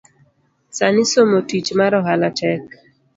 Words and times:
Sani 0.77 1.03
somo 1.11 1.39
tich 1.49 1.69
mar 1.79 1.93
ohala 1.99 2.29
tek 2.39 2.63